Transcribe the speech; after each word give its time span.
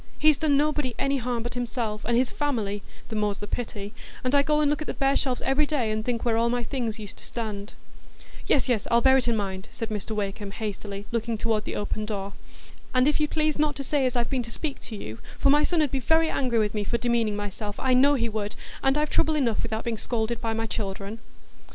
He's 0.17 0.39
done 0.39 0.57
nobody 0.57 0.95
any 0.97 1.17
harm 1.17 1.43
but 1.43 1.53
himself 1.53 2.03
and 2.05 2.17
his 2.17 2.31
family,—the 2.31 3.15
more's 3.15 3.37
the 3.37 3.45
pity,—and 3.45 4.33
I 4.33 4.41
go 4.41 4.59
and 4.59 4.67
look 4.67 4.81
at 4.81 4.87
the 4.87 4.95
bare 4.95 5.15
shelves 5.15 5.43
every 5.43 5.67
day, 5.67 5.91
and 5.91 6.03
think 6.03 6.25
where 6.25 6.37
all 6.37 6.49
my 6.49 6.63
things 6.63 6.97
used 6.97 7.17
to 7.17 7.23
stand." 7.23 7.73
"Yes, 8.47 8.67
yes, 8.67 8.87
I'll 8.89 9.01
bear 9.01 9.17
it 9.17 9.27
in 9.27 9.35
mind," 9.35 9.67
said 9.69 9.89
Mr 9.89 10.15
Wakem, 10.15 10.49
hastily, 10.53 11.05
looking 11.11 11.37
toward 11.37 11.65
the 11.65 11.75
open 11.75 12.07
door. 12.07 12.33
"And 12.95 13.07
if 13.07 13.19
you'd 13.19 13.29
please 13.29 13.59
not 13.59 13.75
to 13.75 13.83
say 13.83 14.07
as 14.07 14.15
I've 14.15 14.27
been 14.31 14.41
to 14.41 14.49
speak 14.49 14.79
to 14.79 14.95
you, 14.95 15.19
for 15.37 15.51
my 15.51 15.61
son 15.63 15.83
'ud 15.83 15.91
be 15.91 15.99
very 15.99 16.31
angry 16.31 16.57
with 16.57 16.73
me 16.73 16.83
for 16.83 16.97
demeaning 16.97 17.35
myself, 17.35 17.75
I 17.79 17.93
know 17.93 18.15
he 18.15 18.27
would, 18.27 18.55
and 18.81 18.97
I've 18.97 19.11
trouble 19.11 19.35
enough 19.35 19.61
without 19.61 19.83
being 19.83 19.99
scolded 19.99 20.41
by 20.41 20.53
my 20.53 20.65
children." 20.65 21.19